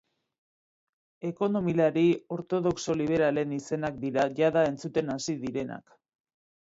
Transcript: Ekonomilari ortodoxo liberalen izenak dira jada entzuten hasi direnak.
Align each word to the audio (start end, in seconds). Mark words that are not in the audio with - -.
Ekonomilari 1.29 2.05
ortodoxo 2.37 2.95
liberalen 3.03 3.53
izenak 3.59 4.03
dira 4.07 4.27
jada 4.41 4.65
entzuten 4.71 5.17
hasi 5.17 5.37
direnak. 5.45 5.99